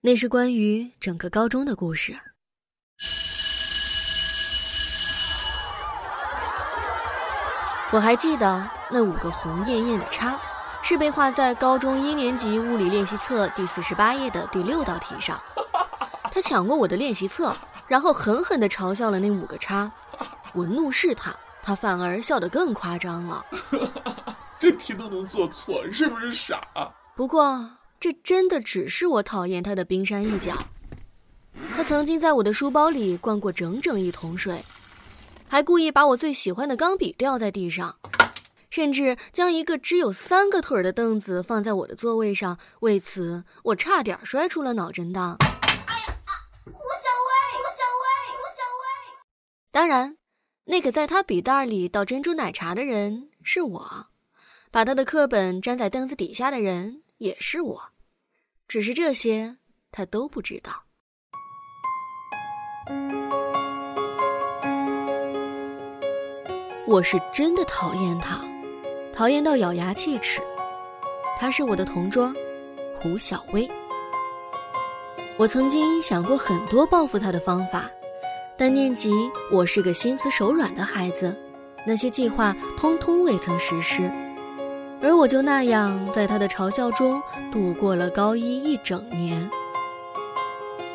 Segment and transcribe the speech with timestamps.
[0.00, 2.16] 那是关于整个高中的故事。
[7.90, 10.38] 我还记得那五个红艳艳的叉，
[10.84, 15.40] 是被画在高中一年级物理练习册第四十八页的第六道题上。
[16.30, 17.52] 他抢过我的练习册，
[17.88, 19.90] 然后狠狠地嘲笑了那五个叉。
[20.52, 23.44] 我怒视他，他反而笑得更夸张了。
[24.60, 26.60] 这题都能做错，是不是傻？
[27.16, 27.68] 不过
[28.00, 30.56] 这真的只是我讨厌他的冰山一角。
[31.76, 34.62] 他曾经在我的书包里灌过整整一桶水。
[35.48, 37.96] 还故意把我最喜欢的钢笔掉在地上，
[38.68, 45.36] 甚至将一个只有三个腿的凳子放在我的座位上，为此我差点摔出了脑震荡。
[45.40, 46.16] 哎呀，
[46.66, 49.18] 胡小薇，胡小薇，胡小薇！
[49.72, 50.18] 当然，
[50.66, 54.06] 那个在他笔袋里倒珍珠奶茶的人是我，
[54.70, 57.82] 把他的课本粘在凳子底下的人也是我，
[58.68, 59.56] 只是这些
[59.90, 60.84] 他都不知道。
[66.86, 68.40] 我是真的讨厌他，
[69.12, 70.40] 讨厌到咬牙切齿。
[71.36, 72.32] 他是我的同桌，
[72.94, 73.68] 胡小薇。
[75.36, 77.90] 我曾经想过很多报复他的方法，
[78.56, 79.12] 但念及
[79.50, 81.36] 我是个心慈手软的孩子，
[81.84, 84.08] 那些计划通通未曾实施。
[85.00, 89.50] 而我就那样在他的嘲笑中度过了高一一整年。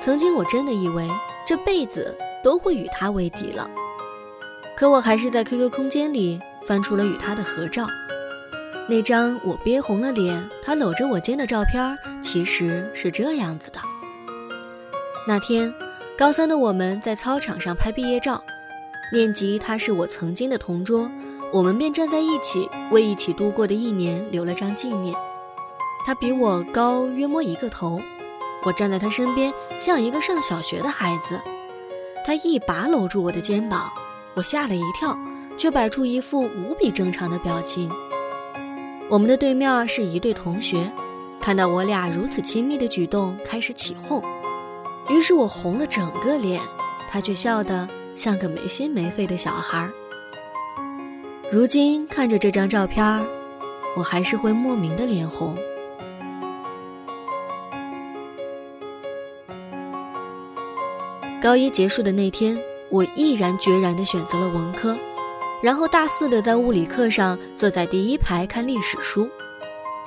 [0.00, 1.08] 曾经我真的以为
[1.46, 3.68] 这辈子都会与他为敌了。
[4.76, 7.86] 可我还是在 QQ 空间里翻出了与他的合照，
[8.88, 13.80] 那张我憋红了脸，他搂着我肩的照片，其实是这样子的。
[15.26, 15.74] 那天，
[16.16, 18.42] 高三的我们在操场上拍毕业照，
[19.12, 21.10] 念及他是我曾经的同桌，
[21.50, 25.14] 我们便站在一起，为一起度过的一年留了张纪念。
[26.04, 28.00] 他比我高约摸一个头，
[28.64, 31.40] 我站在他身边，像一个上小学的孩子，
[32.24, 33.90] 他一把搂住我的肩膀。
[34.34, 35.16] 我吓了一跳，
[35.56, 37.90] 却摆出一副无比正常的表情。
[39.08, 40.90] 我们的对面是一对同学，
[41.40, 44.22] 看到我俩如此亲密的举动，开始起哄。
[45.08, 46.60] 于是我红了整个脸，
[47.10, 49.88] 他却笑得像个没心没肺的小孩。
[51.50, 53.26] 如今看着这张照片，
[53.96, 55.56] 我还是会莫名的脸红。
[61.40, 62.58] 高一结束的那天。
[62.90, 64.96] 我毅然决然地选择了文科，
[65.62, 69.28] 然后大四的在物理课上坐在第一排看历史书。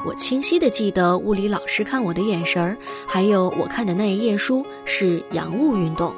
[0.03, 2.75] 我清晰地记得物理老师看我的眼神儿，
[3.06, 6.12] 还有我看的那一页书是洋务运动。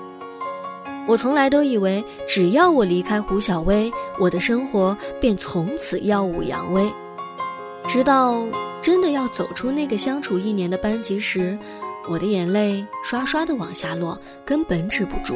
[1.06, 6.90] 我从来都以为，只要我离开胡小薇，我的生活便从此耀武扬威。
[7.88, 8.46] 直到
[8.81, 11.58] 真的要走出那个相处一年的班级时，
[12.08, 15.36] 我的眼泪刷刷地往下落，根本止不住。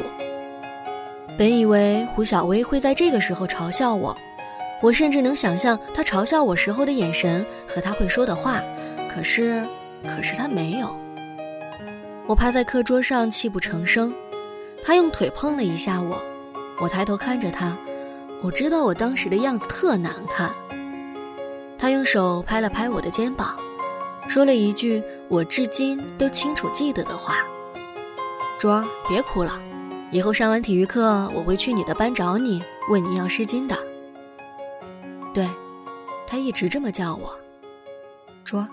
[1.36, 4.16] 本以为胡小薇会在这个时候嘲笑我，
[4.82, 8.62] 我甚至能想象她嘲笑我时候的眼神和她会说的话，
[9.14, 9.62] 可是，
[10.04, 10.88] 可是她没有。
[12.26, 14.12] 我趴在课桌上泣不成声，
[14.84, 16.20] 他用腿碰了一下我，
[16.80, 17.76] 我抬头看着他，
[18.42, 20.50] 我知道我当时的样子特难看。
[21.78, 23.56] 他用手拍了拍我的肩膀，
[24.28, 27.44] 说了一句我至今都清楚记得的话
[28.58, 29.60] ：“卓儿，别哭了。”
[30.10, 33.76] 以后上完体育课，我会去你的班找你，问你要湿巾的。
[35.34, 35.46] 对，
[36.26, 37.38] 他一直这么叫我。
[38.42, 38.68] 卓儿。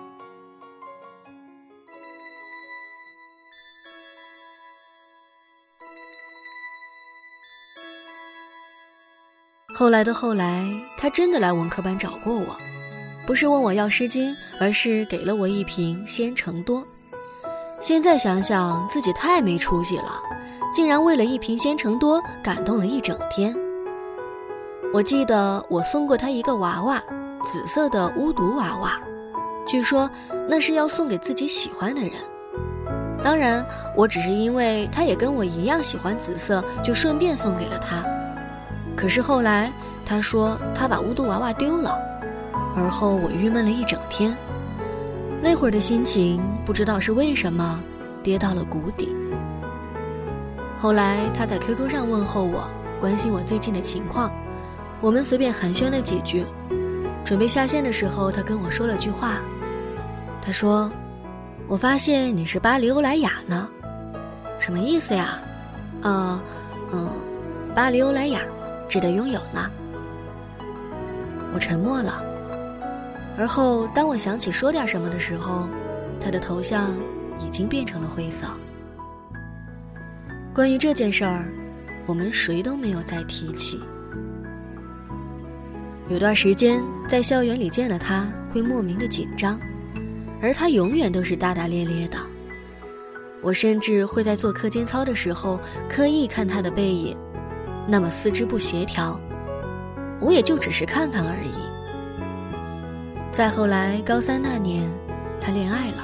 [9.78, 10.66] 后来的后来，
[10.96, 12.56] 他真的来文科班找过我，
[13.28, 16.82] 不是问我要湿巾，而是给了我一瓶鲜橙多。
[17.82, 20.22] 现在想想，自己太没出息了。
[20.74, 23.54] 竟然为了一瓶鲜橙多感动了一整天。
[24.94, 27.04] 我记得我送过他一个娃娃，
[27.44, 28.98] 紫色的巫毒娃娃，
[29.68, 30.10] 据说
[30.48, 32.12] 那是要送给自己喜欢的人。
[33.22, 38.06] 当然，我只是因为他也跟我一样喜欢紫色，就顺便送给了他。
[38.96, 39.72] 可是后来
[40.06, 41.98] 他说他把巫毒娃娃丢了，
[42.76, 44.36] 而后我郁闷了一整天。
[45.42, 47.80] 那会儿的心情不知道是为什么
[48.24, 49.16] 跌到了谷底。
[50.80, 52.68] 后来他在 QQ 上问候我，
[53.00, 54.32] 关心我最近的情况，
[55.02, 56.46] 我们随便寒暄了几句。
[57.24, 59.40] 准备下线的时候，他跟我说了句话，
[60.42, 60.92] 他说
[61.68, 63.68] ：“我发现你是巴黎欧莱雅呢，
[64.60, 65.40] 什么意思呀
[66.04, 66.40] ？”“呃，
[66.94, 67.10] 嗯，
[67.74, 68.42] 巴黎欧莱雅，
[68.88, 69.70] 值得拥有呢。”
[71.54, 72.22] 我沉默了，
[73.38, 75.68] 而后当我想起说点什么的时候，
[76.20, 76.92] 他的头像
[77.40, 78.48] 已经变成了灰色。
[80.54, 81.46] 关于这件事儿，
[82.06, 83.82] 我们谁都没有再提起。
[86.08, 89.60] 有段时间在校园里见了他，会莫名的紧张，
[90.42, 92.18] 而他永远都是大大咧咧的。
[93.42, 95.60] 我甚至会在做课间操的时候
[95.90, 97.18] 刻意看他的背影，
[97.88, 99.20] 那么四肢不协调，
[100.20, 101.54] 我也就只是看看而已。
[103.32, 104.90] 再后来，高三那年，
[105.40, 106.04] 他恋爱了。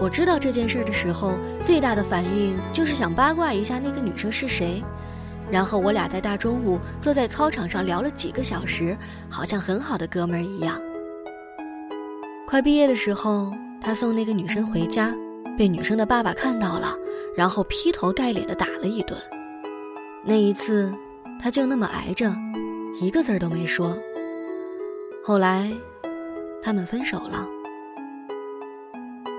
[0.00, 4.82] 我知道这件事的时候，最大的反应就是想八卦一下那个女生是谁。
[5.50, 8.96] 然后我俩在大中午坐在操场上聊了几个小时，
[9.28, 10.80] 好像很好的哥们儿一样。
[12.46, 15.14] 快毕业的时候，他送那个女生回家，
[15.58, 16.96] 被女生的爸爸看到了，
[17.36, 19.20] 然后劈头盖脸的打了一顿。
[20.24, 20.92] 那一次，
[21.40, 22.34] 他就那么挨着，
[23.00, 23.96] 一个字儿都没说。
[25.22, 25.70] 后来。
[26.62, 27.48] 他们分手了。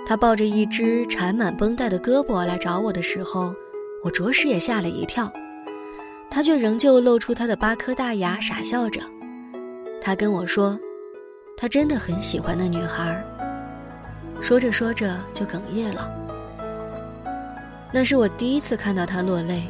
[0.08, 3.54] 他抱着一只缠满绷带的胳膊来找我的时候，
[4.04, 5.32] 我着实也吓了一跳。
[6.32, 9.02] 他却仍旧露出他的八颗大牙，傻笑着。
[10.02, 10.80] 他跟我说，
[11.56, 13.24] 他真的很喜欢那女孩。
[14.42, 16.12] 说着说着就哽咽了。
[17.94, 19.62] 那是我第一次看到他落泪，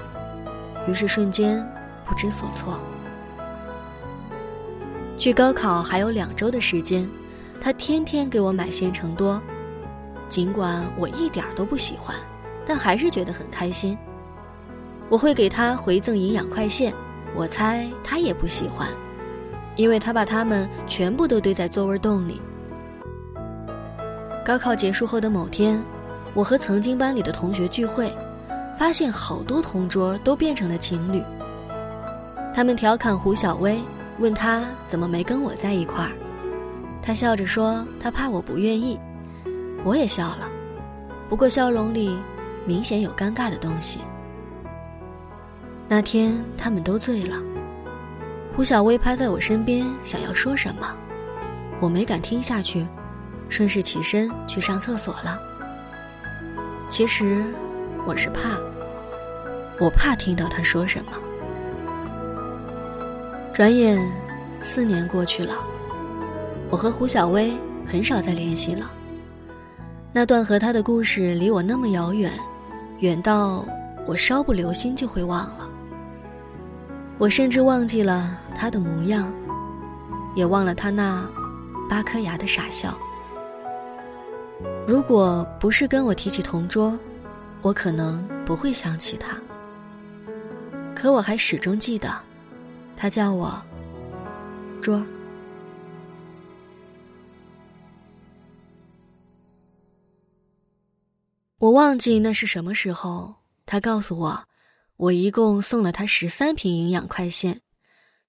[0.88, 1.66] 于是瞬间
[2.06, 2.80] 不知所措。
[5.18, 7.08] 距高考还有两周的时间。
[7.64, 9.40] 他天天给我买鲜橙多，
[10.28, 12.16] 尽管我一点都不喜欢，
[12.66, 13.96] 但还是觉得很开心。
[15.10, 16.92] 我会给他回赠营养快线，
[17.36, 18.90] 我猜他也不喜欢，
[19.76, 22.42] 因为他把它们全部都堆在座位洞里。
[24.44, 25.80] 高考结束后的某天，
[26.34, 28.12] 我和曾经班里的同学聚会，
[28.82, 31.22] 发现好多同桌都变成了情侣。
[32.52, 33.80] 他们调侃胡小薇，
[34.18, 36.12] 问他怎么没跟我在一块儿。
[37.00, 39.00] 他笑着说：“他怕我不愿意。”
[39.86, 40.50] 我也笑了，
[41.30, 42.18] 不过笑容里
[42.66, 44.00] 明显有尴尬的东西。
[45.88, 47.38] 那天他们都醉了，
[48.52, 50.92] 胡小薇趴在我身边，想要说什么，
[51.80, 52.88] 我没敢听下去，
[53.48, 55.40] 顺势起身去上厕所了。
[56.90, 57.44] 其实
[58.08, 58.58] 我是怕，
[59.82, 61.12] 我怕听到他说什么。
[63.52, 64.00] 转眼
[64.62, 65.56] 四年过去了。
[66.70, 67.52] 我和胡小薇
[67.88, 68.90] 很少再联系了。
[70.14, 72.32] 那段和他的故事离我那么遥远，
[73.00, 73.66] 远到
[74.06, 75.68] 我稍不留心就会忘了。
[77.18, 79.34] 我甚至忘记了他的模样，
[80.36, 81.28] 也忘了他那
[81.90, 82.96] 八颗牙的傻笑。
[84.86, 86.98] 如果不是跟我提起同桌，
[87.64, 89.36] 我可能不会想起他。
[91.02, 92.16] 可我还始终记得，
[92.96, 93.60] 他叫我
[94.84, 95.04] 桌。
[101.58, 103.34] 我忘记那是什么时候，
[103.66, 104.48] 他告诉我，
[104.96, 107.62] 我一共送了他十三瓶营养快线，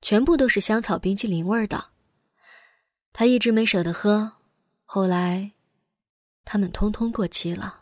[0.01, 1.89] 全部都是香草冰淇淋味儿的。
[3.13, 4.33] 他一直没舍得喝，
[4.87, 5.53] 后来，
[6.47, 7.82] 他们通通过期了。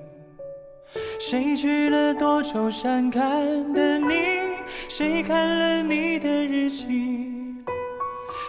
[1.31, 3.21] 谁去了多愁善感
[3.71, 4.15] 的你？
[4.89, 7.55] 谁看了你的日记？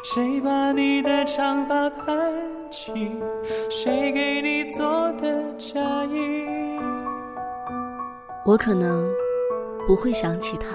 [0.02, 2.18] 谁把你的长发盘
[2.72, 2.92] 起？
[3.70, 6.44] 谁给你做的嫁衣？
[8.44, 9.08] 我可能
[9.86, 10.66] 不会想起他。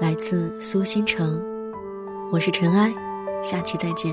[0.00, 1.40] 来自苏新城，
[2.32, 2.92] 我是尘埃，
[3.40, 4.12] 下期再见。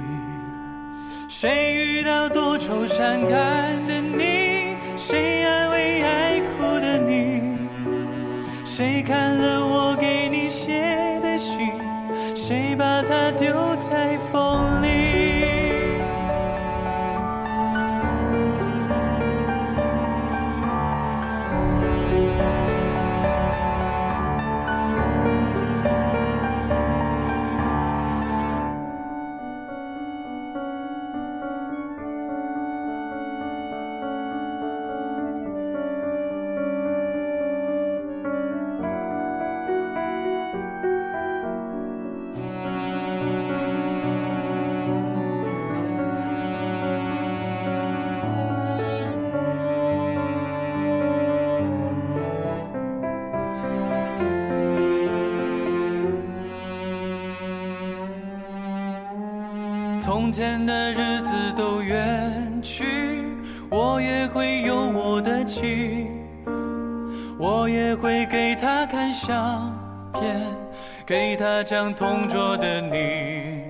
[1.33, 4.75] 谁遇到多愁善感的你？
[4.97, 7.57] 谁安慰爱哭的你？
[8.65, 9.90] 谁看了我
[60.21, 63.25] 从前的日子都远去，
[63.71, 66.05] 我也会有我的妻，
[67.39, 69.75] 我也会给她看相
[70.13, 70.39] 片，
[71.07, 73.63] 给她讲同桌的你。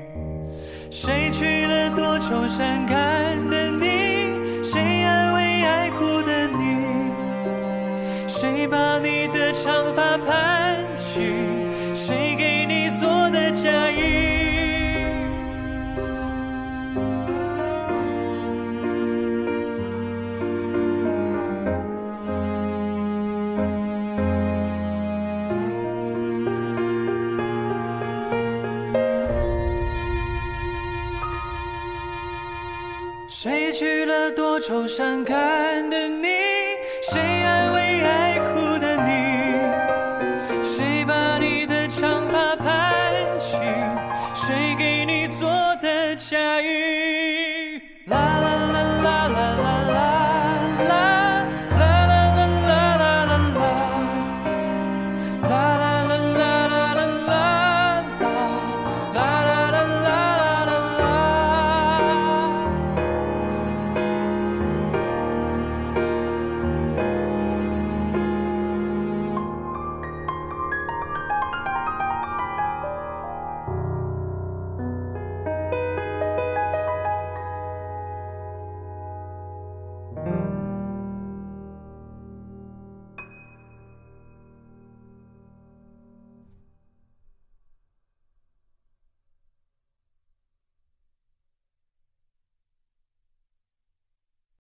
[0.92, 4.62] 谁娶了多愁善感的你？
[4.62, 6.86] 谁安慰爱哭的你？
[8.28, 11.51] 谁把你的长发盘起？
[33.72, 36.28] 谁娶了多愁善感的你？
[37.02, 37.71] 谁安？